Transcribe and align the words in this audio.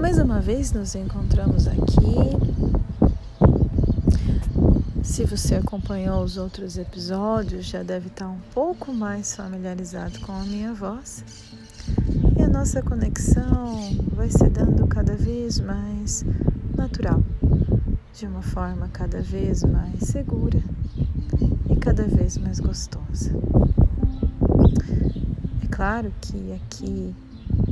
Mais 0.00 0.18
uma 0.18 0.40
vez 0.40 0.72
nos 0.72 0.94
encontramos 0.94 1.68
aqui. 1.68 2.16
Se 5.04 5.26
você 5.26 5.56
acompanhou 5.56 6.24
os 6.24 6.38
outros 6.38 6.78
episódios, 6.78 7.66
já 7.66 7.82
deve 7.82 8.08
estar 8.08 8.26
um 8.26 8.38
pouco 8.54 8.94
mais 8.94 9.36
familiarizado 9.36 10.18
com 10.20 10.32
a 10.32 10.42
minha 10.44 10.72
voz. 10.72 11.22
E 12.38 12.42
a 12.42 12.48
nossa 12.48 12.80
conexão 12.80 13.78
vai 14.14 14.30
se 14.30 14.48
dando 14.48 14.86
cada 14.86 15.14
vez 15.14 15.60
mais 15.60 16.24
natural, 16.74 17.22
de 18.14 18.26
uma 18.26 18.42
forma 18.42 18.88
cada 18.88 19.20
vez 19.20 19.62
mais 19.62 20.04
segura 20.04 20.62
e 21.68 21.76
cada 21.76 22.04
vez 22.04 22.38
mais 22.38 22.58
gostosa. 22.58 23.32
É 25.62 25.66
claro 25.70 26.10
que 26.22 26.54
aqui 26.54 27.14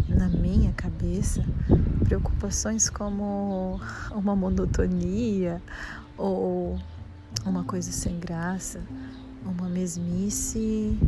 na 0.09 0.29
minha 0.29 0.73
cabeça 0.73 1.42
preocupações 2.09 2.89
como 2.89 3.79
uma 4.11 4.35
monotonia 4.35 5.61
ou 6.16 6.80
uma 7.45 7.62
coisa 7.65 7.93
sem 7.93 8.19
graça, 8.19 8.80
uma 9.45 9.69
mesmice, 9.69 10.99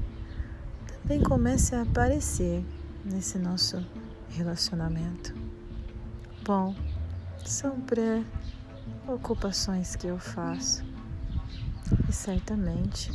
também 0.86 1.22
comece 1.22 1.74
a 1.74 1.80
aparecer 1.82 2.62
nesse 3.02 3.38
nosso 3.38 3.82
relacionamento. 4.28 5.34
Bom, 6.44 6.76
são 7.46 7.80
preocupações 9.06 9.96
que 9.96 10.06
eu 10.06 10.18
faço 10.18 10.84
e 12.10 12.12
certamente 12.12 13.10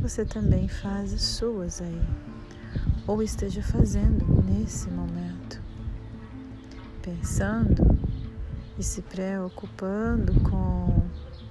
você 0.00 0.24
também 0.24 0.68
faz 0.68 1.12
as 1.12 1.20
suas 1.22 1.82
aí, 1.82 2.02
ou 3.06 3.22
esteja 3.22 3.62
fazendo 3.62 4.24
nesse 4.42 4.88
momento 4.88 5.33
pensando 7.04 7.98
e 8.78 8.82
se 8.82 9.02
preocupando 9.02 10.40
com 10.40 11.02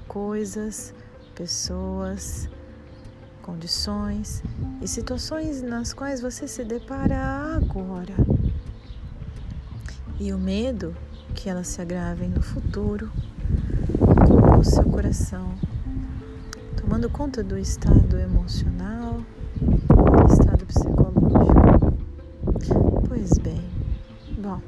coisas, 0.07 0.95
pessoas, 1.35 2.49
condições 3.43 4.41
e 4.81 4.87
situações 4.87 5.61
nas 5.61 5.93
quais 5.93 6.21
você 6.21 6.47
se 6.47 6.63
depara 6.63 7.55
agora. 7.55 8.15
E 10.19 10.33
o 10.33 10.39
medo 10.39 10.95
que 11.35 11.49
elas 11.49 11.67
se 11.67 11.81
agravem 11.81 12.29
no 12.29 12.41
futuro 12.41 13.11
com 13.99 14.57
o 14.57 14.63
seu 14.63 14.83
coração, 14.85 15.53
tomando 16.75 17.09
conta 17.11 17.43
do 17.43 17.59
estado 17.59 18.17
emocional 18.17 19.23
e 19.61 20.31
estado 20.31 20.65
psicológico. 20.65 21.93
Pois 23.07 23.37
bem, 23.37 23.61
bom. 24.39 24.59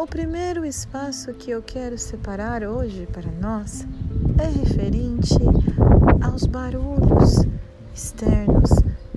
O 0.00 0.06
primeiro 0.06 0.64
espaço 0.64 1.34
que 1.34 1.50
eu 1.50 1.60
quero 1.60 1.98
separar 1.98 2.62
hoje 2.62 3.06
para 3.12 3.30
nós 3.32 3.86
é 4.38 4.46
referente 4.46 5.36
aos 6.22 6.46
barulhos 6.46 7.44
externos 7.94 8.70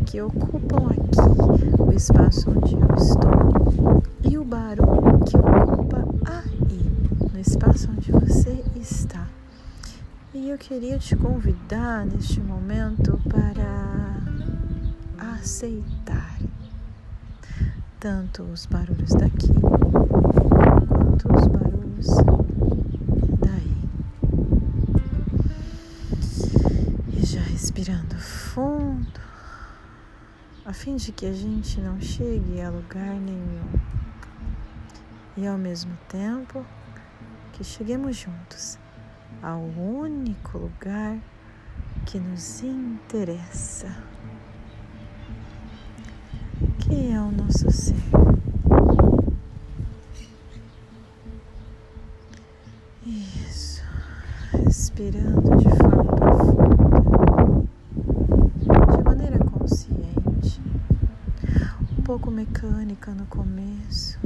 que 0.06 0.22
ocupam 0.22 0.90
aqui 0.90 1.82
o 1.82 1.94
espaço 1.94 2.52
onde 2.52 2.74
eu 2.74 2.96
estou 2.98 4.04
e 4.30 4.38
o 4.38 4.44
barulho 4.44 5.20
que 5.24 5.38
ocupa 5.38 6.06
aí, 6.30 7.32
no 7.32 7.40
espaço 7.40 7.90
onde 7.90 8.12
você 8.12 8.62
está. 8.76 9.26
E 10.34 10.50
eu 10.50 10.58
queria 10.58 11.00
te 11.00 11.16
convidar 11.16 12.06
neste 12.06 12.42
momento 12.42 13.18
para 13.30 14.20
aceitar 15.38 16.42
tanto 18.02 18.44
os 18.44 18.66
barulhos 18.66 19.12
daqui 19.12 19.63
os 21.30 21.48
barulhos 21.48 22.08
daí. 23.40 23.78
E 27.14 27.26
já 27.26 27.42
respirando 27.42 28.16
fundo, 28.16 29.22
a 30.66 30.74
fim 30.74 30.96
de 30.96 31.12
que 31.12 31.26
a 31.26 31.34
gente 31.34 31.80
não 31.82 32.00
chegue 32.02 32.62
a 32.62 32.70
lugar 32.70 33.16
nenhum. 33.16 33.80
E 35.38 35.48
ao 35.48 35.58
mesmo 35.58 35.98
tempo 36.10 36.66
que 37.54 37.64
cheguemos 37.64 38.18
juntos 38.18 38.78
ao 39.42 39.60
único 39.60 40.58
lugar 40.58 41.20
que 42.06 42.20
nos 42.20 42.62
interessa, 42.64 43.88
que 46.80 47.12
é 47.12 47.20
o 47.20 47.32
nosso 47.32 47.70
ser. 47.72 48.23
Respirando 54.52 55.58
de 55.58 55.70
forma 55.78 56.16
profunda, 56.16 57.68
de 58.98 59.04
maneira 59.04 59.40
consciente, 59.40 60.62
um 61.98 62.02
pouco 62.04 62.32
mecânica 62.32 63.12
no 63.12 63.26
começo, 63.26 64.18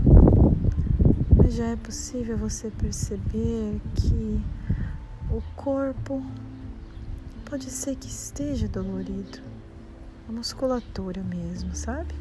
mas 1.36 1.56
já 1.56 1.68
é 1.68 1.76
possível 1.76 2.38
você 2.38 2.70
perceber 2.70 3.82
que 3.96 4.42
o 5.32 5.42
corpo 5.56 6.24
pode 7.50 7.70
ser 7.70 7.96
que 7.96 8.08
esteja 8.08 8.68
dolorido, 8.68 9.40
a 10.30 10.32
musculatura 10.32 11.24
mesmo, 11.24 11.76
sabe? 11.76 12.14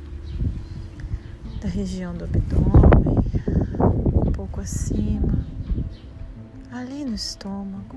Da 1.60 1.68
região 1.68 2.14
do 2.14 2.24
abdômen, 2.24 3.18
um 4.26 4.32
pouco 4.32 4.60
acima, 4.60 5.45
ali 6.78 7.04
no 7.04 7.14
estômago. 7.14 7.96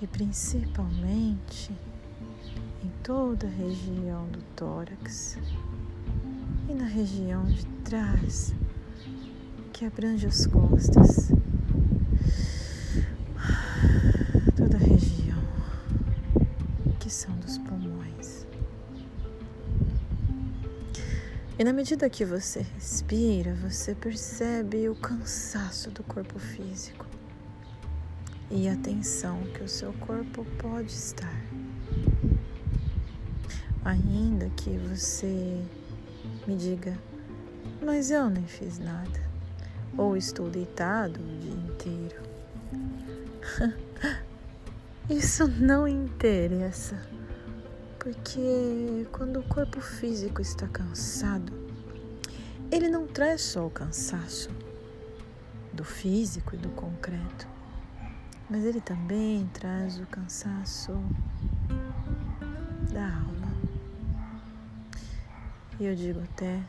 E 0.00 0.06
principalmente 0.06 1.72
em 2.82 2.88
toda 3.02 3.46
a 3.46 3.50
região 3.50 4.26
do 4.28 4.42
tórax 4.56 5.38
e 6.68 6.74
na 6.74 6.84
região 6.84 7.44
de 7.44 7.64
trás 7.84 8.54
que 9.72 9.84
abrange 9.84 10.26
as 10.26 10.46
costas, 10.46 11.30
E 21.56 21.62
na 21.62 21.72
medida 21.72 22.10
que 22.10 22.24
você 22.24 22.66
respira, 22.74 23.54
você 23.54 23.94
percebe 23.94 24.88
o 24.88 24.94
cansaço 24.96 25.88
do 25.88 26.02
corpo 26.02 26.36
físico 26.36 27.06
e 28.50 28.68
a 28.68 28.74
tensão 28.74 29.40
que 29.54 29.62
o 29.62 29.68
seu 29.68 29.92
corpo 29.92 30.44
pode 30.58 30.90
estar. 30.90 31.40
Ainda 33.84 34.50
que 34.56 34.70
você 34.88 35.62
me 36.44 36.56
diga, 36.56 36.98
mas 37.80 38.10
eu 38.10 38.28
nem 38.28 38.46
fiz 38.46 38.80
nada, 38.80 39.22
ou 39.96 40.16
estou 40.16 40.50
deitado 40.50 41.20
o 41.20 41.38
dia 41.38 41.52
inteiro. 41.52 42.22
Isso 45.08 45.46
não 45.46 45.86
interessa, 45.86 47.00
porque 48.04 49.06
quando 49.12 49.40
o 49.40 49.42
corpo 49.44 49.80
físico 49.80 50.42
está 50.42 50.68
cansado, 50.68 51.50
ele 52.70 52.86
não 52.86 53.06
traz 53.06 53.40
só 53.40 53.66
o 53.66 53.70
cansaço 53.70 54.50
do 55.72 55.82
físico 55.82 56.54
e 56.54 56.58
do 56.58 56.68
concreto, 56.68 57.48
mas 58.50 58.62
ele 58.62 58.82
também 58.82 59.48
traz 59.54 59.98
o 59.98 60.04
cansaço 60.04 60.92
da 62.92 63.06
alma. 63.06 63.54
E 65.80 65.86
eu 65.86 65.94
digo 65.94 66.20
até 66.20 66.60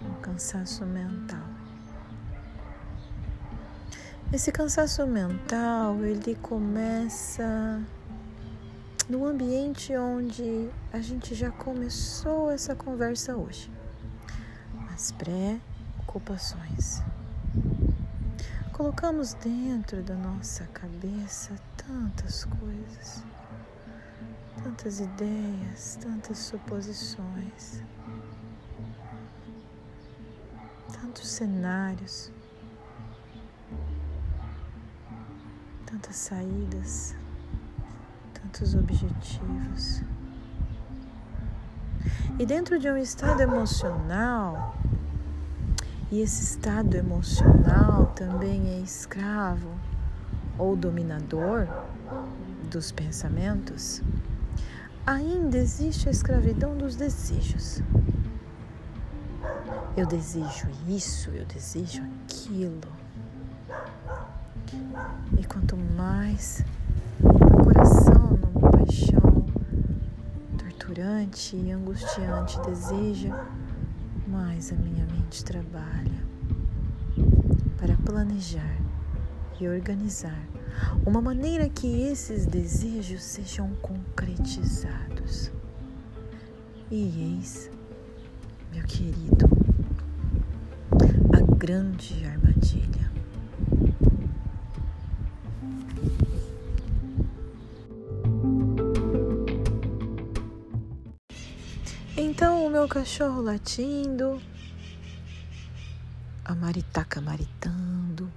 um 0.00 0.20
cansaço 0.20 0.86
mental. 0.86 1.48
Esse 4.32 4.52
cansaço 4.52 5.04
mental, 5.04 5.96
ele 6.04 6.36
começa 6.36 7.82
no 9.08 9.26
ambiente 9.26 9.96
onde 9.96 10.70
a 10.92 11.00
gente 11.00 11.34
já 11.34 11.50
começou 11.50 12.50
essa 12.50 12.74
conversa 12.74 13.36
hoje. 13.36 13.70
As 14.92 15.10
pré-ocupações. 15.12 17.02
Colocamos 18.72 19.34
dentro 19.34 20.02
da 20.02 20.14
nossa 20.14 20.64
cabeça 20.66 21.54
tantas 21.76 22.44
coisas, 22.44 23.22
tantas 24.62 25.00
ideias, 25.00 25.98
tantas 26.00 26.38
suposições, 26.38 27.82
tantos 30.92 31.28
cenários, 31.28 32.30
tantas 35.86 36.16
saídas, 36.16 37.14
tantos 38.52 38.74
objetivos. 38.74 40.02
E 42.38 42.44
dentro 42.44 42.78
de 42.78 42.88
um 42.88 42.96
estado 42.96 43.40
emocional 43.40 44.76
e 46.10 46.20
esse 46.20 46.42
estado 46.42 46.94
emocional 46.94 48.12
também 48.14 48.68
é 48.68 48.80
escravo 48.80 49.70
ou 50.58 50.76
dominador 50.76 51.66
dos 52.70 52.92
pensamentos, 52.92 54.02
ainda 55.06 55.56
existe 55.56 56.08
a 56.08 56.10
escravidão 56.10 56.76
dos 56.76 56.94
desejos. 56.94 57.80
Eu 59.96 60.06
desejo 60.06 60.68
isso, 60.86 61.30
eu 61.30 61.46
desejo 61.46 62.02
aquilo. 62.24 62.80
E 65.38 65.44
quanto 65.44 65.76
mais 65.76 66.64
paixão 68.92 69.46
torturante 70.58 71.56
e 71.56 71.70
angustiante 71.70 72.60
deseja, 72.60 73.46
mais 74.28 74.70
a 74.70 74.76
minha 74.76 75.06
mente 75.06 75.42
trabalha 75.42 76.22
para 77.78 77.96
planejar 78.04 78.76
e 79.58 79.66
organizar 79.66 80.46
uma 81.06 81.22
maneira 81.22 81.68
que 81.70 82.02
esses 82.02 82.44
desejos 82.44 83.22
sejam 83.22 83.70
concretizados. 83.80 85.50
E 86.90 87.38
eis, 87.38 87.70
meu 88.72 88.84
querido, 88.84 89.48
a 91.32 91.56
grande 91.56 92.26
armadilha. 92.26 93.01
Então 102.14 102.66
o 102.66 102.70
meu 102.70 102.86
cachorro 102.86 103.40
latindo, 103.40 104.38
a 106.44 106.54
maritaca 106.54 107.22
maritando. 107.22 108.30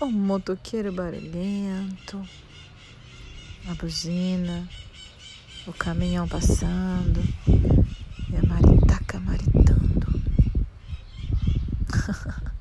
o 0.00 0.06
motoqueiro 0.08 0.90
barulhento, 0.92 2.26
a 3.68 3.74
buzina, 3.74 4.66
o 5.66 5.72
caminhão 5.74 6.26
passando. 6.26 7.20
E 7.46 8.36
a 8.36 8.42
maritaca 8.48 9.20
maritando. 9.20 10.22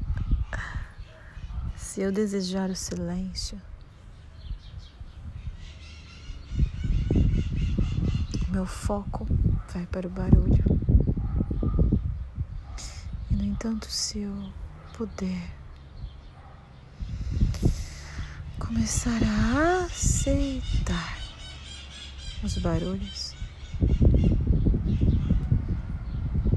Se 1.77 2.01
eu 2.01 2.11
desejar 2.11 2.69
o 2.69 2.75
silêncio, 2.75 3.57
meu 8.53 8.67
foco 8.67 9.25
vai 9.73 9.83
para 9.87 10.05
o 10.05 10.09
barulho. 10.11 10.63
E 13.31 13.35
no 13.35 13.43
entanto, 13.43 13.87
se 13.89 14.19
eu 14.19 14.53
puder 14.95 15.49
começar 18.59 19.19
a 19.23 19.85
aceitar 19.85 21.17
os 22.43 22.59
barulhos, 22.59 23.33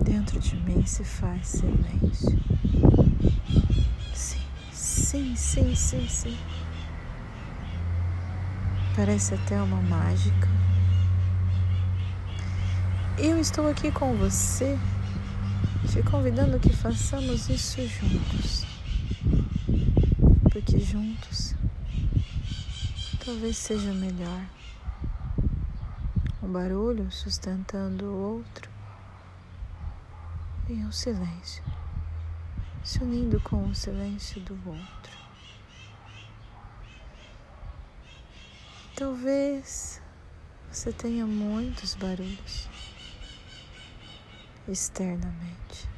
dentro 0.04 0.38
de 0.38 0.54
mim 0.56 0.84
se 0.84 1.02
faz 1.02 1.48
silêncio. 1.48 2.38
Sim, 4.14 4.42
sim, 4.70 5.34
sim, 5.34 5.74
sim, 5.74 6.08
sim. 6.08 6.38
Parece 8.94 9.32
até 9.32 9.62
uma 9.62 9.80
mágica. 9.80 10.55
Eu 13.18 13.40
estou 13.40 13.66
aqui 13.66 13.90
com 13.90 14.14
você, 14.14 14.78
te 15.90 16.02
convidando 16.02 16.60
que 16.60 16.70
façamos 16.70 17.48
isso 17.48 17.80
juntos. 17.88 18.66
Porque 20.52 20.78
juntos 20.78 21.54
talvez 23.24 23.56
seja 23.56 23.90
melhor. 23.94 24.44
Um 26.42 26.52
barulho 26.52 27.10
sustentando 27.10 28.04
o 28.04 28.34
outro 28.34 28.70
e 30.68 30.74
um 30.74 30.92
silêncio 30.92 31.64
se 32.84 33.02
unindo 33.02 33.40
com 33.40 33.66
o 33.66 33.74
silêncio 33.74 34.42
do 34.42 34.60
outro. 34.68 35.16
Talvez 38.94 40.02
você 40.70 40.92
tenha 40.92 41.26
muitos 41.26 41.94
barulhos 41.94 42.75
externamente. 44.68 45.88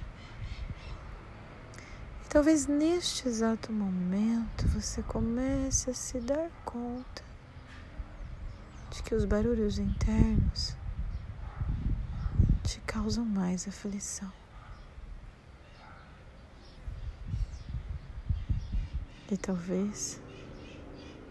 E 2.25 2.29
talvez 2.29 2.67
neste 2.67 3.27
exato 3.27 3.73
momento 3.73 4.67
você 4.69 5.03
comece 5.03 5.91
a 5.91 5.95
se 5.95 6.21
dar 6.21 6.51
conta 6.65 7.23
de 8.91 9.03
que 9.03 9.15
os 9.15 9.25
barulhos 9.25 9.79
internos 9.79 10.77
te 12.63 12.81
causam 12.81 13.25
mais 13.25 13.67
aflição. 13.67 14.33
E 19.31 19.37
talvez 19.37 20.21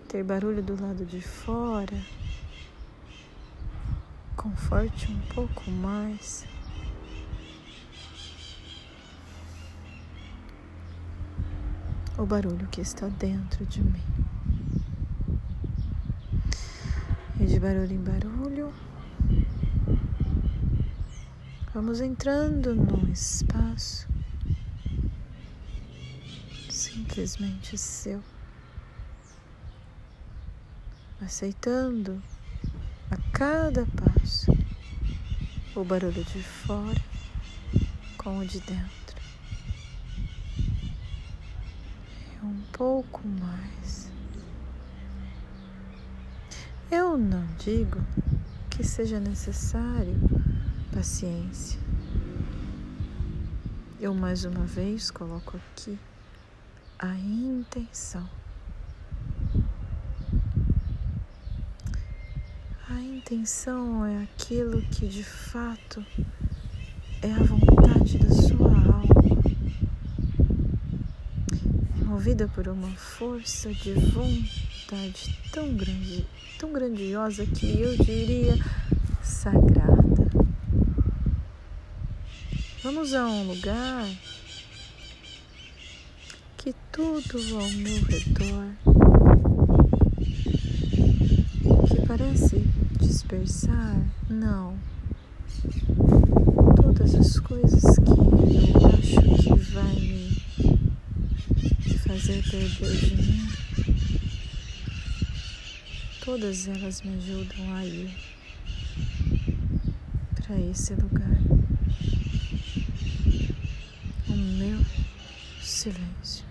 ter 0.08 0.24
barulho 0.24 0.62
do 0.62 0.80
lado 0.80 1.04
de 1.04 1.20
fora 1.20 1.98
conforte 4.36 5.12
um 5.12 5.20
pouco 5.34 5.70
mais. 5.72 6.46
O 12.18 12.26
barulho 12.26 12.68
que 12.68 12.82
está 12.82 13.08
dentro 13.08 13.66
de 13.66 13.82
mim. 13.84 14.04
E 17.40 17.46
de 17.46 17.60
barulho 17.60 17.94
em 17.94 18.04
barulho, 18.04 18.74
vamos 21.74 22.02
entrando 22.02 22.74
num 22.74 23.12
espaço 23.12 24.08
simplesmente 26.70 27.78
seu, 27.78 28.24
aceitando 31.22 32.22
a 33.12 33.18
cada 33.32 33.86
passo 33.86 34.52
o 35.76 35.84
barulho 35.84 36.24
de 36.24 36.42
fora 36.42 37.02
com 38.18 38.40
o 38.40 38.46
de 38.46 38.60
dentro. 38.62 39.17
Um 42.44 42.62
pouco 42.72 43.22
mais. 43.28 44.12
Eu 46.90 47.18
não 47.18 47.46
digo 47.60 48.00
que 48.70 48.84
seja 48.84 49.20
necessário 49.20 50.16
paciência. 50.94 51.80
Eu 54.00 54.14
mais 54.14 54.46
uma 54.46 54.66
vez 54.66 55.12
coloco 55.12 55.58
aqui 55.58 56.00
a 57.00 57.14
intenção. 57.16 58.28
A 62.90 63.02
intenção 63.02 64.06
é 64.06 64.24
aquilo 64.24 64.82
que 64.84 65.08
de 65.08 65.24
fato 65.24 66.06
é 67.22 67.32
a 67.34 67.44
vontade 67.44 68.18
da 68.18 68.30
sua 68.30 68.47
movida 72.18 72.48
por 72.48 72.68
uma 72.68 72.90
força 72.96 73.72
de 73.72 73.94
vontade 73.94 75.40
tão 75.52 75.72
grande, 75.76 76.26
tão 76.58 76.74
grandiosa 76.74 77.46
que 77.46 77.80
eu 77.80 77.96
diria 77.96 78.58
sagrada. 79.22 80.28
Vamos 82.82 83.14
a 83.14 83.24
um 83.24 83.44
lugar 83.44 84.10
que 86.58 86.74
tudo 86.92 87.38
ao 87.60 87.70
meu 87.70 88.02
redor 88.06 88.66
que 91.88 92.08
parece 92.08 92.64
dispersar, 93.00 93.96
não. 94.28 94.76
Todas 96.82 97.14
as 97.14 97.40
coisas 97.40 97.84
que 98.00 98.10
eu 98.10 98.88
acho 98.88 99.44
que 99.44 99.54
vai 99.72 99.94
me 99.94 100.17
fazer 102.08 102.42
mim, 103.18 103.50
todas 106.24 106.68
elas 106.70 107.02
me 107.02 107.18
ajudam 107.18 107.76
a 107.76 107.86
ir 107.86 108.10
para 110.36 110.58
esse 110.72 110.94
lugar. 110.94 111.38
O 114.30 114.34
meu 114.34 114.86
silêncio. 115.62 116.46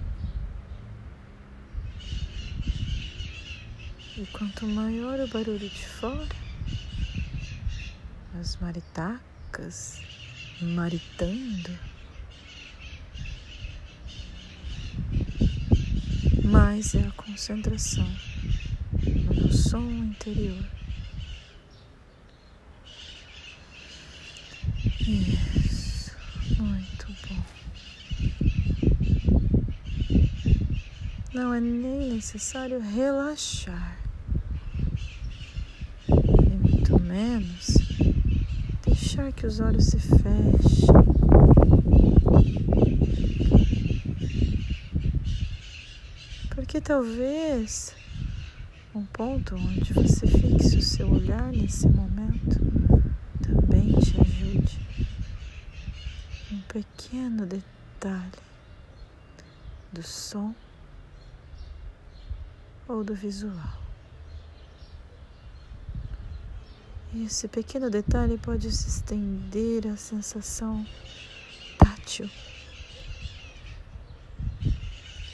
E 4.18 4.26
quanto 4.32 4.66
maior 4.66 5.18
o 5.20 5.28
barulho 5.28 5.58
de 5.58 5.86
fora, 5.86 6.36
as 8.38 8.56
maritacas 8.56 10.00
maritando, 10.60 11.96
mais 16.47 16.95
é 16.95 17.00
a 17.00 17.11
concentração 17.12 18.09
no 18.93 19.35
meu 19.35 19.53
som 19.53 19.83
interior. 19.91 20.65
Isso, 25.00 26.12
muito 26.59 27.07
bom. 27.29 27.43
Não 31.35 31.53
é 31.53 31.61
nem 31.61 32.15
necessário 32.15 32.81
relaxar, 32.81 33.99
e 36.09 36.12
muito 36.12 37.03
menos 37.03 37.76
deixar 38.87 39.33
que 39.33 39.47
os 39.47 39.59
olhos 39.59 39.87
se 39.87 39.99
fechem. 39.99 40.87
Porque 46.55 46.75
talvez 46.87 47.97
um 48.95 49.05
ponto 49.07 49.57
onde 49.57 49.93
você 49.93 50.25
fixe 50.25 50.76
o 50.76 50.83
seu 50.83 51.11
olhar 51.11 51.50
nesse 51.50 51.88
momento 51.88 52.61
também 53.43 53.93
te 53.99 54.21
ajude. 54.21 54.78
Um 56.52 56.61
pequeno 56.61 57.45
detalhe 57.45 58.31
do 59.93 60.00
som 60.00 60.55
ou 62.87 63.02
do 63.02 63.16
visual. 63.16 63.83
Esse 67.16 67.49
pequeno 67.49 67.90
detalhe 67.90 68.38
pode 68.38 68.71
se 68.71 68.87
estender 68.88 69.88
à 69.88 69.97
sensação 69.97 70.87
tátil. 71.78 72.31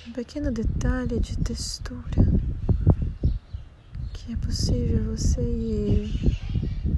Um 0.05 0.13
pequeno 0.13 0.51
detalhe 0.51 1.21
de 1.21 1.37
textura 1.39 2.27
que 4.13 4.33
é 4.33 4.37
possível 4.37 5.17
você 5.17 5.41
ir 5.41 6.37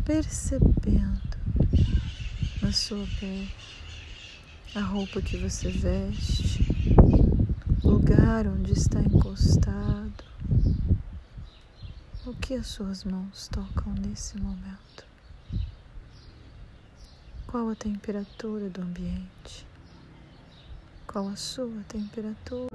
percebendo 0.05 1.39
na 2.63 2.73
sua 2.73 3.07
pele 3.21 3.53
a 4.75 4.81
roupa 4.81 5.21
que 5.21 5.37
você 5.37 5.71
veste, 5.71 6.67
o 7.83 7.91
lugar 7.91 8.47
onde 8.47 8.73
está 8.73 9.01
encostado 9.01 10.25
o 12.27 12.35
que 12.35 12.55
as 12.55 12.69
suas 12.69 13.05
mãos 13.05 13.49
tocam 13.49 13.93
nesse 13.95 14.39
momento? 14.39 15.05
Qual 17.47 17.69
a 17.69 17.75
temperatura 17.75 18.71
do 18.71 18.81
ambiente? 18.81 19.67
Qual 21.15 21.29
a 21.29 21.37
sua 21.37 21.71
temperatura? 21.87 22.67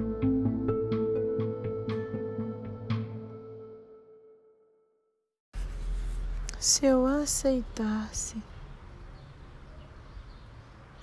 Se 6.58 6.86
eu 6.86 7.06
aceitasse 7.06 8.42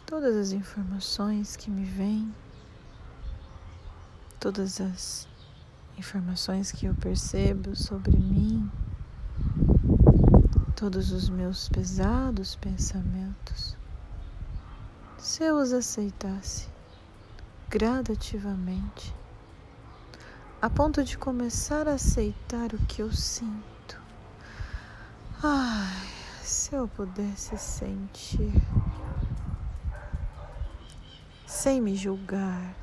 todas 0.07 0.35
as 0.35 0.53
informações 0.53 1.57
que 1.57 1.71
me 1.71 1.85
vêm, 1.85 2.35
todas 4.41 4.81
as 4.81 5.29
informações 5.99 6.73
que 6.73 6.87
eu 6.87 6.95
percebo 6.95 7.77
sobre 7.77 8.17
mim, 8.17 8.73
todos 10.75 11.13
os 11.13 11.29
meus 11.29 11.69
pesados 11.69 12.57
pensamentos, 12.57 13.77
se 15.19 15.45
eu 15.45 15.59
os 15.59 15.75
aceitasse 15.75 16.75
gradativamente, 17.69 19.15
a 20.61 20.71
ponto 20.71 21.05
de 21.05 21.19
começar 21.19 21.87
a 21.89 21.95
aceitar 21.95 22.73
o 22.73 22.79
que 22.87 23.03
eu 23.03 23.13
sinto. 23.13 24.01
Ai, 25.43 26.09
se 26.43 26.75
eu 26.75 26.89
pudesse 26.89 27.57
sentir 27.59 28.53
sem 31.47 31.81
me 31.81 31.95
julgar 31.95 32.75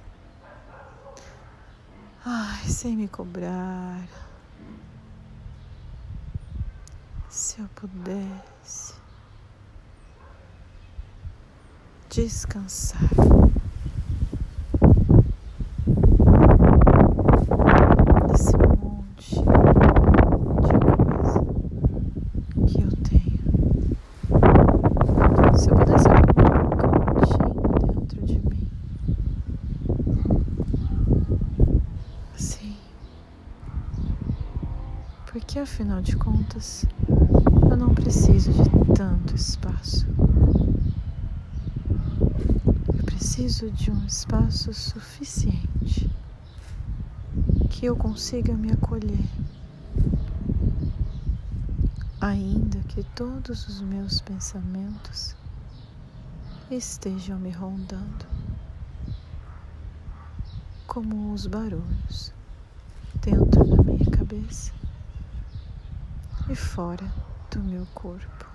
Ai, 2.26 2.64
sem 2.70 2.96
me 2.96 3.10
cobrar. 3.10 4.08
Se 7.30 7.60
eu 7.60 7.68
pudesse 7.76 8.94
descansar. 12.10 13.33
Porque 35.54 35.60
afinal 35.60 36.02
de 36.02 36.16
contas 36.16 36.84
eu 37.70 37.78
não 37.78 37.94
preciso 37.94 38.52
de 38.52 38.96
tanto 38.96 39.36
espaço. 39.36 40.04
Eu 42.88 43.04
preciso 43.06 43.70
de 43.70 43.92
um 43.92 44.04
espaço 44.04 44.74
suficiente 44.74 46.10
que 47.70 47.86
eu 47.86 47.96
consiga 47.96 48.56
me 48.56 48.72
acolher, 48.72 49.24
ainda 52.20 52.80
que 52.88 53.04
todos 53.16 53.68
os 53.68 53.80
meus 53.80 54.22
pensamentos 54.22 55.36
estejam 56.72 57.38
me 57.38 57.52
rondando, 57.52 58.26
como 60.88 61.32
os 61.32 61.46
barulhos 61.46 62.34
dentro 63.22 63.64
da 63.64 63.84
minha 63.84 64.10
cabeça 64.10 64.83
e 66.50 66.56
fora 66.56 67.06
do 67.52 67.60
meu 67.60 67.86
corpo. 67.94 68.46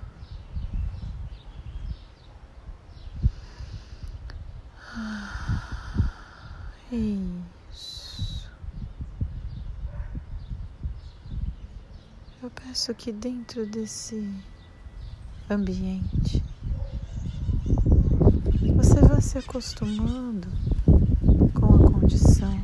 Isso. 6.90 8.50
Eu 12.42 12.50
peço 12.50 12.94
que 12.94 13.12
dentro 13.12 13.66
desse 13.66 14.34
ambiente 15.50 16.42
você 18.74 19.00
vá 19.00 19.20
se 19.20 19.38
acostumando 19.38 20.48
com 21.52 21.74
a 21.74 21.90
condição 21.90 22.58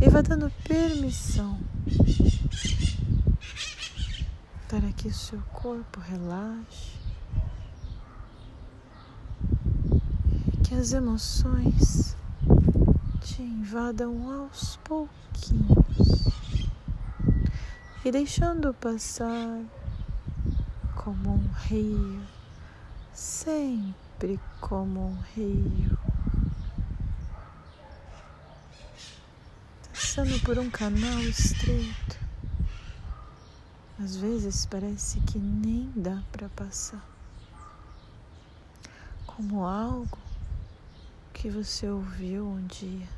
e 0.00 0.08
vá 0.08 0.20
dando 0.20 0.50
permissão 0.64 1.58
para 4.72 4.90
que 4.94 5.08
o 5.08 5.12
seu 5.12 5.38
corpo 5.52 6.00
relaxe. 6.00 6.96
Que 10.64 10.74
as 10.74 10.94
emoções 10.94 12.16
te 13.20 13.42
invadam 13.42 14.32
aos 14.32 14.76
pouquinhos. 14.76 16.26
E 18.02 18.10
deixando 18.10 18.72
passar 18.72 19.62
como 20.94 21.34
um 21.34 21.48
rio, 21.66 22.22
sempre 23.12 24.40
como 24.58 25.08
um 25.08 25.18
rio. 25.34 25.98
Passando 29.92 30.40
por 30.40 30.58
um 30.58 30.70
canal 30.70 31.20
estreito 31.20 32.21
às 34.02 34.16
vezes 34.16 34.66
parece 34.66 35.20
que 35.20 35.38
nem 35.38 35.92
dá 35.94 36.20
para 36.32 36.48
passar. 36.48 37.04
Como 39.24 39.64
algo 39.64 40.18
que 41.32 41.48
você 41.48 41.88
ouviu 41.88 42.44
um 42.44 42.66
dia 42.66 43.08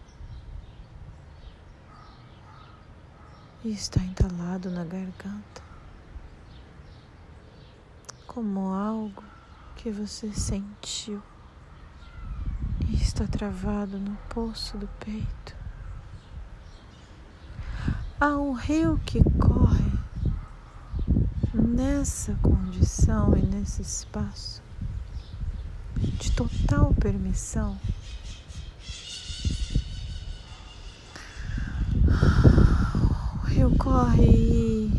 e 3.65 3.71
está 3.71 3.99
entalado 4.03 4.71
na 4.71 4.85
garganta. 4.85 5.63
Como 8.27 8.69
algo 8.69 9.25
que 9.77 9.91
você 9.91 10.35
sentiu 10.35 11.23
e 12.87 12.95
está 12.97 13.27
travado 13.27 13.99
no 13.99 14.17
poço 14.29 14.77
do 14.77 14.89
peito. 15.01 15.57
Há 18.21 18.37
um 18.37 18.53
rio 18.53 19.01
que 19.07 19.23
corre 19.39 19.54
nessa 21.67 22.35
condição 22.43 23.37
e 23.37 23.43
nesse 23.43 23.81
espaço 23.81 24.63
de 25.97 26.31
total 26.33 26.93
permissão, 26.95 27.79
o 33.35 33.47
rio 33.47 33.77
corre 33.79 34.27
e 34.27 34.93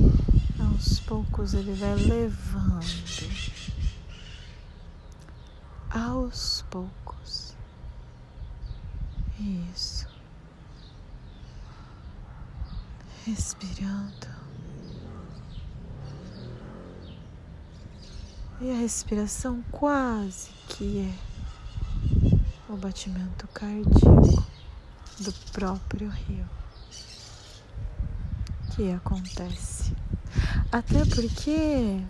aos 0.60 1.00
poucos 1.02 1.54
ele 1.54 1.74
vai 1.74 1.96
levando. 1.96 2.86
Aos 5.92 6.66
poucos. 6.70 7.56
Isso. 9.40 10.08
Respirando. 13.26 14.35
E 18.62 18.72
a 18.72 18.76
respiração 18.76 19.62
quase 19.70 20.50
que 20.70 21.00
é 21.02 22.72
o 22.72 22.78
batimento 22.78 23.46
cardíaco 23.50 24.48
do 25.20 25.34
próprio 25.52 26.10
rio 26.10 26.50
que 28.74 28.92
acontece. 28.94 29.94
Até 30.72 31.06
porque, 31.06 32.02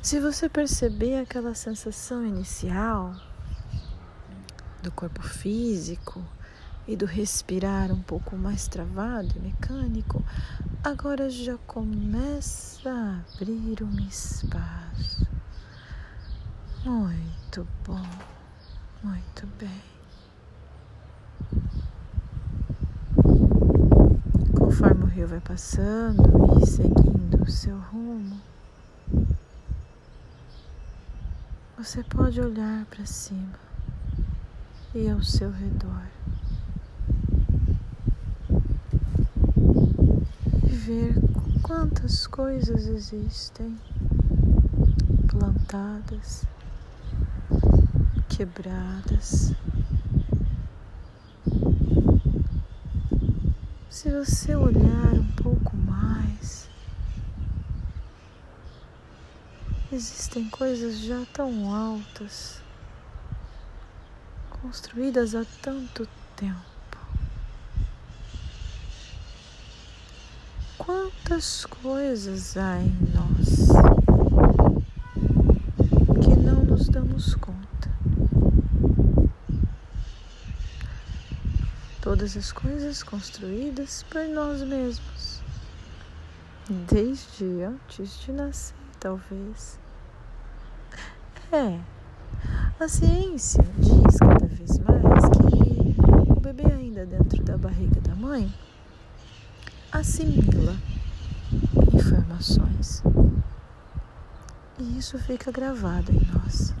se 0.00 0.20
você 0.20 0.48
perceber 0.48 1.18
aquela 1.18 1.52
sensação 1.52 2.24
inicial 2.24 3.14
do 4.84 4.92
corpo 4.92 5.22
físico 5.22 6.24
e 6.86 6.94
do 6.94 7.06
respirar 7.06 7.90
um 7.90 8.02
pouco 8.02 8.36
mais 8.36 8.68
travado 8.68 9.34
e 9.34 9.40
mecânico, 9.40 10.24
agora 10.84 11.28
já 11.28 11.58
começa 11.58 12.88
a 12.88 13.20
abrir 13.34 13.82
um 13.82 13.98
espaço 14.08 15.31
muito 16.84 17.66
bom, 17.84 18.04
muito 19.04 19.46
bem. 19.58 19.82
Conforme 24.58 25.04
o 25.04 25.06
rio 25.06 25.28
vai 25.28 25.40
passando 25.40 26.58
e 26.60 26.66
seguindo 26.66 27.42
o 27.42 27.50
seu 27.50 27.78
rumo, 27.78 28.40
você 31.78 32.02
pode 32.02 32.40
olhar 32.40 32.84
para 32.86 33.06
cima 33.06 33.60
e 34.94 35.08
ao 35.08 35.22
seu 35.22 35.50
redor 35.50 36.06
e 40.64 40.68
ver 40.68 41.14
quantas 41.62 42.26
coisas 42.26 42.86
existem 42.86 43.78
plantadas 45.28 46.44
quebradas. 48.36 49.52
Se 53.90 54.10
você 54.10 54.56
olhar 54.56 55.12
um 55.12 55.32
pouco 55.32 55.76
mais, 55.76 56.68
existem 59.92 60.48
coisas 60.48 60.98
já 61.00 61.24
tão 61.32 61.72
altas, 61.74 62.60
construídas 64.62 65.34
há 65.34 65.44
tanto 65.60 66.08
tempo. 66.34 66.58
Quantas 70.78 71.66
coisas 71.66 72.56
há 72.56 72.78
em 72.80 72.96
nós 73.14 73.68
que 76.24 76.34
não 76.34 76.64
nos 76.64 76.88
damos 76.88 77.34
conta? 77.34 77.62
Todas 82.22 82.36
as 82.36 82.52
coisas 82.52 83.02
construídas 83.02 84.04
por 84.04 84.22
nós 84.28 84.62
mesmos, 84.62 85.42
desde 86.88 87.44
antes 87.64 88.20
de 88.20 88.30
nascer, 88.30 88.76
talvez. 89.00 89.76
É, 91.50 91.80
a 92.78 92.86
ciência 92.86 93.64
diz 93.76 94.18
cada 94.20 94.46
vez 94.46 94.78
mais 94.78 95.24
que 95.30 96.30
o 96.30 96.38
bebê, 96.38 96.72
ainda 96.72 97.04
dentro 97.04 97.42
da 97.42 97.58
barriga 97.58 98.00
da 98.00 98.14
mãe, 98.14 98.54
assimila 99.90 100.76
informações. 101.92 103.02
E 104.78 104.96
isso 104.96 105.18
fica 105.18 105.50
gravado 105.50 106.12
em 106.12 106.24
nós. 106.32 106.72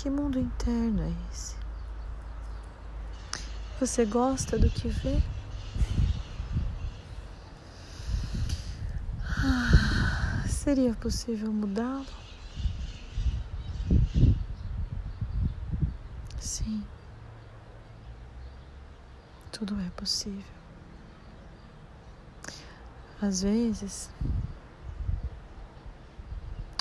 Que 0.00 0.08
mundo 0.08 0.38
interno 0.60 1.02
é 1.02 1.12
esse? 1.32 1.56
Você 3.78 4.04
gosta 4.04 4.58
do 4.58 4.68
que 4.68 4.88
vê? 4.88 5.22
Ah, 9.24 10.44
seria 10.46 10.92
possível 10.94 11.50
mudá-lo? 11.50 12.04
Sim, 16.38 16.84
tudo 19.50 19.80
é 19.80 19.88
possível. 19.90 20.44
Às 23.22 23.42
vezes, 23.42 24.10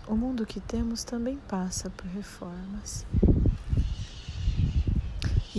o 0.05 0.15
mundo 0.15 0.45
que 0.45 0.59
temos 0.59 1.05
também 1.05 1.37
passa 1.47 1.89
por 1.89 2.07
reformas. 2.07 3.05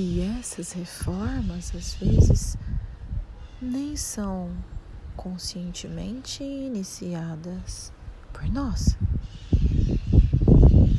E 0.02 0.22
essas 0.22 0.72
reformas, 0.72 1.74
às 1.76 1.92
vezes, 1.92 2.56
nem 3.60 3.94
são 3.96 4.48
conscientemente 5.14 6.42
iniciadas 6.42 7.92
por 8.32 8.50
nós, 8.50 8.96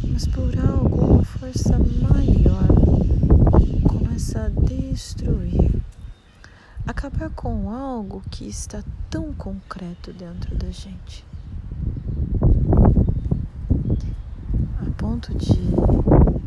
mas 0.07 0.27
por 0.27 0.55
algo, 0.59 1.15
uma 1.15 1.23
força 1.23 1.79
maior 1.79 2.67
começa 3.89 4.43
a 4.43 4.49
destruir, 4.49 5.81
acabar 6.85 7.31
com 7.31 7.71
algo 7.71 8.21
que 8.29 8.47
está 8.47 8.83
tão 9.09 9.33
concreto 9.33 10.13
dentro 10.13 10.55
da 10.55 10.69
gente. 10.69 11.25
ponto 14.97 15.33
de 15.33 15.57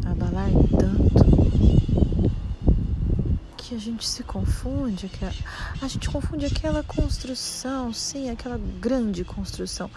abalar 0.07 0.49
tanto 0.79 1.84
a 3.75 3.79
gente 3.79 4.07
se 4.07 4.23
confunde, 4.23 5.11
a, 5.21 5.85
a 5.85 5.89
gente 5.89 6.09
confunde 6.09 6.47
aquela 6.47 6.85
construção, 6.85 7.93
sim, 7.93 8.31
aquela 8.31 8.57
grande 8.81 9.25
construção, 9.25 9.91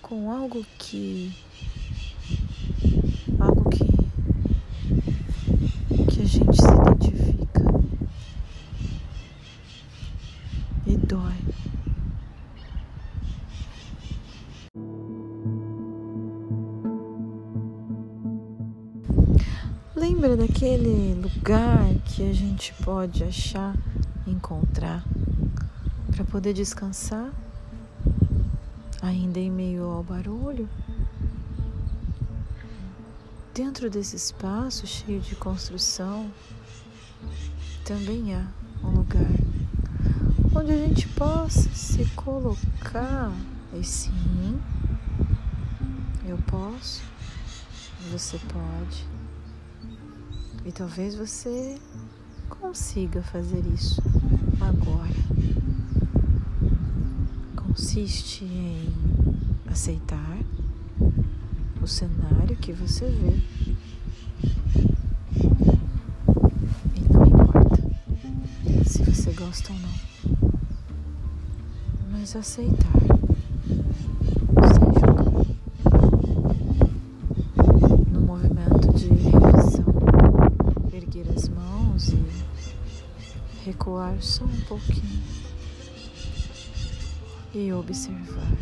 com 0.00 0.30
algo 0.30 0.64
que 0.78 1.30
algo 3.38 3.68
que 3.68 3.86
que 6.10 6.22
a 6.22 6.24
gente 6.24 6.56
se 6.56 6.66
identifica 6.66 7.62
e 10.86 10.96
dói. 10.96 11.34
Lembra 19.94 20.36
daquele 20.36 21.14
lugar 21.14 21.97
que 22.18 22.28
a 22.28 22.34
gente 22.34 22.74
pode 22.82 23.22
achar, 23.22 23.76
encontrar 24.26 25.04
para 26.10 26.24
poder 26.24 26.52
descansar, 26.52 27.30
ainda 29.00 29.38
em 29.38 29.48
meio 29.48 29.84
ao 29.84 30.02
barulho? 30.02 30.68
Dentro 33.54 33.88
desse 33.88 34.16
espaço 34.16 34.84
cheio 34.84 35.20
de 35.20 35.36
construção, 35.36 36.28
também 37.84 38.34
há 38.34 38.48
um 38.82 38.90
lugar 38.90 39.30
onde 40.56 40.72
a 40.72 40.76
gente 40.88 41.06
possa 41.10 41.70
se 41.72 42.04
colocar 42.16 43.30
e 43.72 43.84
sim, 43.84 44.60
eu 46.26 46.36
posso, 46.38 47.00
você 48.10 48.40
pode 48.40 49.17
e 50.68 50.72
talvez 50.72 51.14
você 51.14 51.78
consiga 52.50 53.22
fazer 53.22 53.64
isso 53.74 54.02
agora. 54.60 55.16
Consiste 57.56 58.44
em 58.44 58.92
aceitar 59.66 60.38
o 61.82 61.86
cenário 61.86 62.54
que 62.56 62.74
você 62.74 63.06
vê. 63.06 63.40
E 66.94 67.12
não 67.12 67.24
importa 67.24 67.82
se 68.84 69.02
você 69.04 69.32
gosta 69.32 69.72
ou 69.72 69.78
não, 69.78 70.50
mas 72.10 72.36
aceitar 72.36 73.08
movimento 78.28 78.92
de 78.92 79.08
revisão, 79.08 79.86
erguer 80.92 81.26
as 81.34 81.48
mãos 81.48 82.08
e 82.08 82.22
recuar 83.68 84.16
só 84.22 84.44
um 84.44 84.60
pouquinho 84.62 85.22
e 87.54 87.70
observar. 87.70 88.56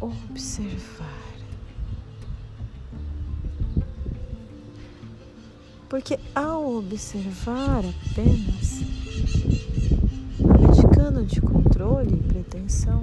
Observar. 0.00 1.26
Porque 5.88 6.20
ao 6.34 6.76
observar 6.76 7.84
apenas, 7.84 8.82
abdicando 10.48 11.24
de 11.24 11.40
controle 11.40 12.14
e 12.14 12.28
pretensão, 12.28 13.00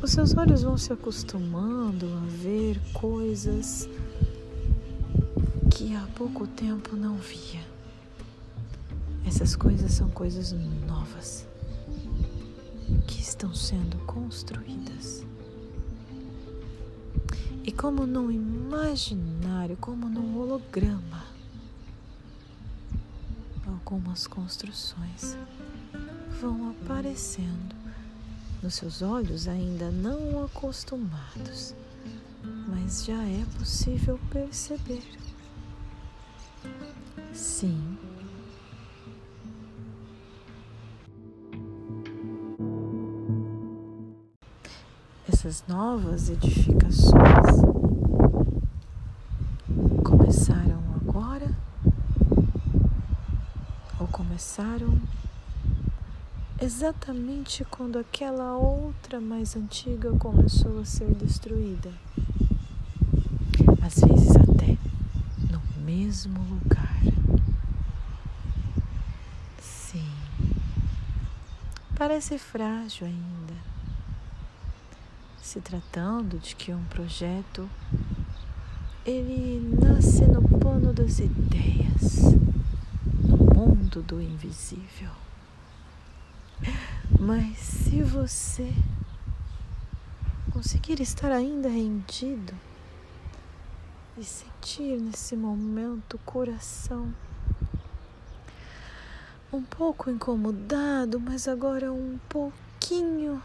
os 0.00 0.12
seus 0.12 0.36
olhos 0.36 0.62
vão 0.62 0.78
se 0.78 0.92
acostumando 0.92 2.06
a 2.06 2.26
ver 2.42 2.80
coisas 2.92 3.88
que 5.78 5.94
há 5.94 6.04
pouco 6.16 6.44
tempo 6.44 6.96
não 6.96 7.14
via. 7.18 7.64
Essas 9.24 9.54
coisas 9.54 9.92
são 9.92 10.10
coisas 10.10 10.50
novas 10.50 11.46
que 13.06 13.20
estão 13.20 13.54
sendo 13.54 13.96
construídas. 13.98 15.24
E 17.62 17.70
como 17.70 18.08
num 18.08 18.28
imaginário, 18.28 19.76
como 19.76 20.08
num 20.08 20.36
holograma, 20.40 21.24
algumas 23.64 24.26
construções 24.26 25.36
vão 26.40 26.70
aparecendo 26.70 27.76
nos 28.60 28.74
seus 28.74 29.00
olhos 29.00 29.46
ainda 29.46 29.92
não 29.92 30.44
acostumados, 30.44 31.72
mas 32.66 33.04
já 33.04 33.22
é 33.22 33.44
possível 33.56 34.18
perceber. 34.28 35.27
Sim. 37.38 37.96
Essas 45.32 45.62
novas 45.68 46.30
edificações 46.30 47.14
começaram 50.04 50.82
agora 51.00 51.56
ou 54.00 54.08
começaram 54.08 55.00
exatamente 56.60 57.64
quando 57.66 58.00
aquela 58.00 58.56
outra 58.56 59.20
mais 59.20 59.54
antiga 59.54 60.10
começou 60.16 60.80
a 60.80 60.84
ser 60.84 61.14
destruída. 61.14 61.92
Às 63.80 63.94
vezes 64.00 64.34
até 64.36 64.76
no 65.50 65.62
mesmo 65.84 66.40
lugar. 66.50 66.98
Sim. 69.60 70.04
Parece 71.98 72.38
frágil 72.38 73.08
ainda. 73.08 73.54
Se 75.42 75.60
tratando 75.60 76.38
de 76.38 76.54
que 76.54 76.72
um 76.72 76.84
projeto 76.84 77.68
ele 79.04 79.58
nasce 79.82 80.24
no 80.24 80.40
plano 80.60 80.92
das 80.92 81.18
ideias, 81.18 82.34
no 83.26 83.36
mundo 83.36 84.00
do 84.00 84.22
invisível. 84.22 85.10
Mas 87.18 87.58
se 87.58 88.00
você 88.00 88.72
conseguir 90.52 91.00
estar 91.00 91.32
ainda 91.32 91.68
rendido 91.68 92.54
e 94.16 94.22
sentir 94.22 95.00
nesse 95.00 95.34
momento 95.34 96.14
o 96.14 96.20
coração 96.20 97.12
um 99.52 99.62
pouco 99.62 100.10
incomodado, 100.10 101.18
mas 101.18 101.48
agora 101.48 101.92
um 101.92 102.18
pouquinho 102.28 103.42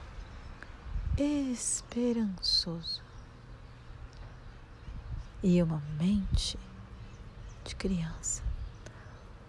esperançoso 1.18 3.02
e 5.42 5.62
uma 5.62 5.82
mente 5.98 6.58
de 7.64 7.76
criança 7.76 8.44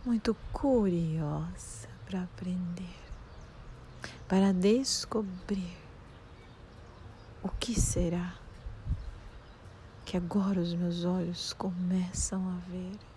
muito 0.05 0.37
curiosa 0.53 1.89
para 2.07 2.23
aprender, 2.23 3.01
para 4.29 4.53
descobrir 4.53 5.77
o 7.43 7.49
que 7.49 7.79
será 7.79 8.35
que 10.05 10.17
agora 10.17 10.61
os 10.61 10.75
meus 10.75 11.05
olhos 11.05 11.53
começam 11.55 12.49
a 12.49 12.71
ver. 12.71 13.14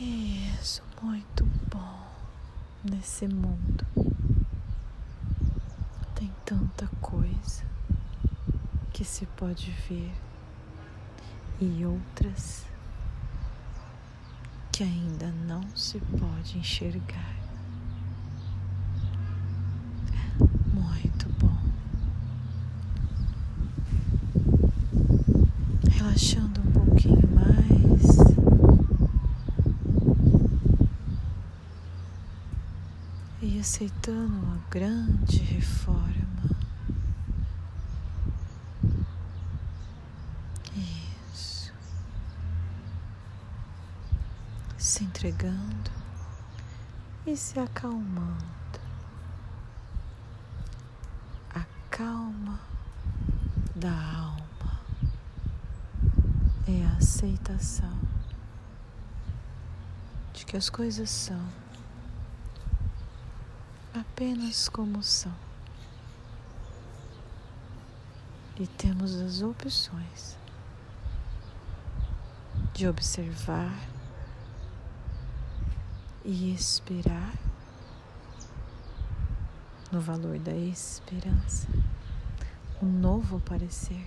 Isso, 0.00 0.82
muito 1.00 1.44
bom 1.70 2.06
nesse 2.82 3.28
mundo. 3.28 3.86
Tem 6.14 6.32
tanta 6.44 6.86
coisa 7.00 7.62
que 8.92 9.04
se 9.04 9.24
pode 9.26 9.70
ver 9.88 10.12
e 11.60 11.84
outras 11.84 12.64
que 14.72 14.82
ainda 14.82 15.30
não 15.46 15.62
se 15.76 16.00
pode 16.00 16.58
enxergar. 16.58 17.32
Muito 20.72 21.28
bom. 21.38 21.56
Relaxando 25.92 26.60
um 26.60 26.72
pouquinho 26.72 27.28
mais. 27.32 28.18
E 33.40 33.53
aceitando 33.64 34.44
uma 34.44 34.60
grande 34.70 35.38
reforma. 35.38 36.14
se 44.76 45.02
entregando 45.02 45.90
e 47.26 47.34
se 47.34 47.58
acalmando. 47.58 48.44
A 51.54 51.64
calma 51.90 52.60
da 53.74 53.90
alma 53.90 54.80
é 56.68 56.84
a 56.84 56.98
aceitação 56.98 57.98
de 60.34 60.44
que 60.44 60.54
as 60.54 60.68
coisas 60.68 61.08
são 61.08 61.63
apenas 63.94 64.68
como 64.68 65.02
são. 65.02 65.32
E 68.58 68.66
temos 68.66 69.14
as 69.20 69.40
opções 69.40 70.36
de 72.72 72.88
observar 72.88 73.72
e 76.24 76.52
esperar 76.52 77.34
no 79.92 80.00
valor 80.00 80.38
da 80.40 80.54
esperança, 80.54 81.68
um 82.82 82.86
novo 82.86 83.36
aparecer. 83.36 84.04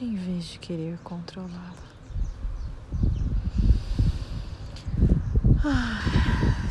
Em 0.00 0.16
vez 0.16 0.44
de 0.46 0.58
querer 0.58 0.98
controlá-la. 1.00 1.89
Ah, 5.62 6.00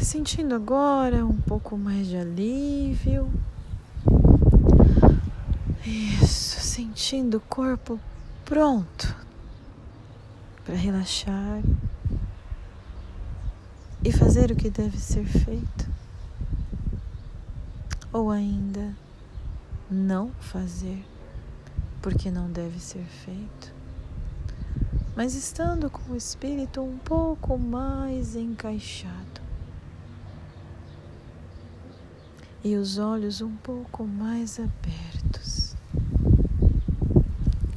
sentindo 0.02 0.56
agora 0.56 1.24
um 1.24 1.38
pouco 1.38 1.78
mais 1.78 2.08
de 2.08 2.18
alívio. 2.18 3.32
Isso, 5.86 6.60
sentindo 6.60 7.38
o 7.38 7.42
corpo 7.42 8.00
pronto 8.44 9.16
para 10.66 10.74
relaxar 10.74 11.62
e 14.04 14.12
fazer 14.12 14.50
o 14.50 14.56
que 14.56 14.72
deve 14.72 14.98
ser 14.98 15.26
feito, 15.26 15.88
ou 18.12 18.32
ainda 18.32 18.96
não 19.90 20.32
fazer 20.40 21.06
porque 22.02 22.32
não 22.32 22.50
deve 22.50 22.80
ser 22.80 23.04
feito, 23.04 23.72
mas 25.20 25.36
estando 25.36 25.90
com 25.90 26.14
o 26.14 26.16
espírito 26.16 26.82
um 26.82 26.98
pouco 26.98 27.58
mais 27.58 28.38
encaixado 28.38 29.42
e 32.64 32.78
os 32.78 32.98
olhos 32.98 33.42
um 33.42 33.54
pouco 33.58 34.06
mais 34.06 34.62
abertos. 34.62 35.76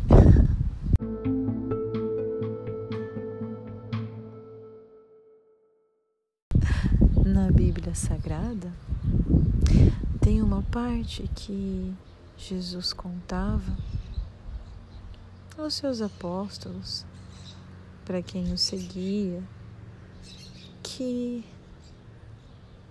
Na 7.27 7.51
Bíblia 7.51 7.97
Sagrada 7.97 8.73
tem 10.21 10.41
uma 10.41 10.63
parte 10.63 11.29
que 11.35 11.93
Jesus 12.37 12.93
contava 12.93 13.77
aos 15.59 15.75
seus 15.75 16.01
apóstolos 16.01 17.05
para 18.05 18.23
quem 18.23 18.53
o 18.53 18.59
seguia, 18.59 19.43
que 20.83 21.45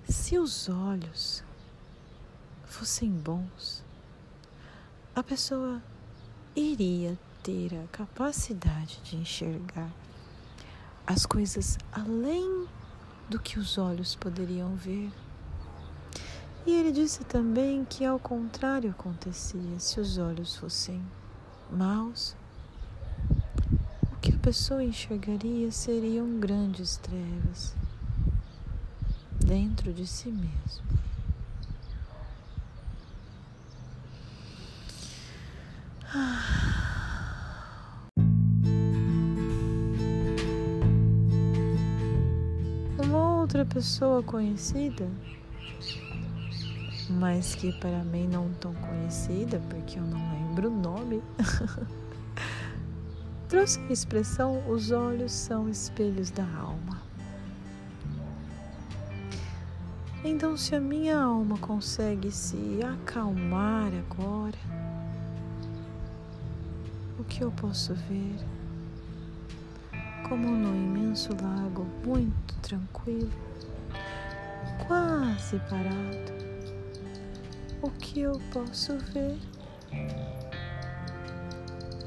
se 0.07 0.37
os 0.37 0.69
olhos 0.69 1.43
fossem 2.65 3.09
bons, 3.09 3.83
a 5.15 5.21
pessoa 5.21 5.81
iria 6.55 7.17
ter 7.43 7.73
a 7.75 7.87
capacidade 7.87 8.99
de 9.03 9.17
enxergar 9.17 9.91
as 11.05 11.25
coisas 11.25 11.77
além 11.91 12.67
do 13.29 13.39
que 13.39 13.59
os 13.59 13.77
olhos 13.77 14.15
poderiam 14.15 14.75
ver. 14.75 15.11
E 16.65 16.71
ele 16.71 16.91
disse 16.91 17.23
também 17.23 17.83
que 17.85 18.05
ao 18.05 18.19
contrário 18.19 18.91
acontecia 18.91 19.79
se 19.79 19.99
os 19.99 20.17
olhos 20.17 20.55
fossem 20.55 21.01
maus, 21.71 22.35
pessoa 24.41 24.83
enxergaria 24.83 25.71
seriam 25.71 26.39
grandes 26.39 26.97
trevas 26.97 27.75
dentro 29.39 29.93
de 29.93 30.07
si 30.07 30.29
mesmo. 30.29 30.81
Uma 42.97 43.41
outra 43.41 43.63
pessoa 43.63 44.23
conhecida 44.23 45.07
mas 47.09 47.53
que 47.55 47.71
para 47.73 48.03
mim 48.05 48.27
não 48.27 48.49
tão 48.53 48.73
conhecida, 48.73 49.61
porque 49.69 49.99
eu 49.99 50.03
não 50.03 50.19
lembro 50.31 50.69
o 50.69 50.71
nome, 50.71 51.21
trouxe 53.51 53.81
a 53.89 53.91
expressão: 53.91 54.63
os 54.65 54.91
olhos 54.91 55.33
são 55.33 55.67
espelhos 55.67 56.31
da 56.31 56.45
alma. 56.57 57.01
Então, 60.23 60.55
se 60.55 60.73
a 60.73 60.79
minha 60.79 61.19
alma 61.19 61.57
consegue 61.57 62.31
se 62.31 62.79
acalmar 62.81 63.91
agora, 63.93 64.57
o 67.19 67.25
que 67.25 67.43
eu 67.43 67.51
posso 67.51 67.93
ver? 67.93 68.37
Como 70.29 70.47
no 70.47 70.73
imenso 70.73 71.29
lago, 71.41 71.85
muito 72.05 72.55
tranquilo, 72.61 73.31
quase 74.87 75.59
parado 75.69 76.41
o 77.81 77.89
que 77.89 78.21
eu 78.21 78.39
posso 78.53 78.95
ver 79.11 79.37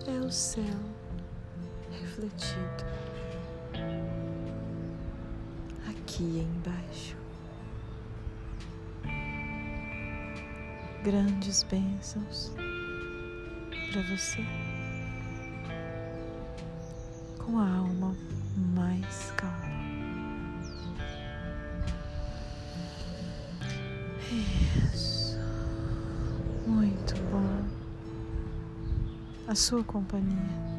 é 0.06 0.20
o 0.20 0.30
céu 0.30 0.93
refletido 2.14 2.84
aqui 5.88 6.22
embaixo. 6.22 7.16
Grandes 11.02 11.64
bênçãos 11.64 12.52
para 13.92 14.02
você 14.02 14.44
com 17.38 17.58
a 17.58 17.68
alma 17.68 18.16
mais 18.74 19.32
calma. 19.32 19.74
Isso. 24.92 25.38
Muito 26.66 27.14
bom. 27.30 27.64
A 29.46 29.54
sua 29.54 29.84
companhia. 29.84 30.73